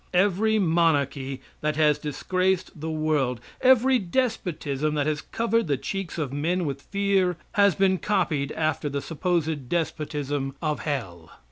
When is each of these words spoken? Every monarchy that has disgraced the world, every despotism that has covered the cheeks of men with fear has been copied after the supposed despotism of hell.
Every 0.15 0.57
monarchy 0.57 1.41
that 1.61 1.75
has 1.75 1.99
disgraced 1.99 2.71
the 2.81 2.89
world, 2.89 3.39
every 3.61 3.99
despotism 3.99 4.95
that 4.95 5.05
has 5.05 5.21
covered 5.21 5.67
the 5.67 5.77
cheeks 5.77 6.17
of 6.17 6.33
men 6.33 6.65
with 6.65 6.81
fear 6.81 7.37
has 7.51 7.75
been 7.75 7.99
copied 7.99 8.51
after 8.53 8.89
the 8.89 9.03
supposed 9.03 9.69
despotism 9.69 10.55
of 10.59 10.79
hell. 10.79 11.29